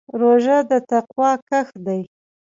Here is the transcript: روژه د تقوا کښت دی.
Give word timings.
روژه 0.19 0.57
د 0.69 0.71
تقوا 0.89 1.31
کښت 1.49 1.75
دی. 1.85 2.01